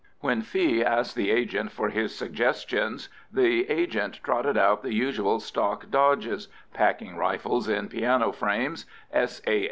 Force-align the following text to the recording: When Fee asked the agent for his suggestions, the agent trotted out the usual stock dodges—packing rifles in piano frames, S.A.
When 0.21 0.41
Fee 0.41 0.83
asked 0.83 1.15
the 1.15 1.29
agent 1.29 1.71
for 1.71 1.89
his 1.89 2.15
suggestions, 2.15 3.07
the 3.31 3.69
agent 3.69 4.19
trotted 4.23 4.57
out 4.57 4.81
the 4.81 4.95
usual 4.95 5.39
stock 5.39 5.91
dodges—packing 5.91 7.15
rifles 7.17 7.69
in 7.69 7.87
piano 7.87 8.31
frames, 8.31 8.87
S.A. 9.13 9.59